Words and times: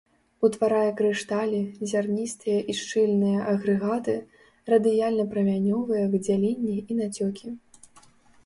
Утварае 0.47 0.91
крышталі, 0.99 1.59
зярністыя 1.91 2.57
і 2.73 2.75
шчыльныя 2.79 3.39
агрэгаты, 3.53 4.15
радыяльна-прамянёвыя 4.75 6.03
выдзяленні 6.15 6.75
і 6.81 6.99
нацёкі. 7.05 7.47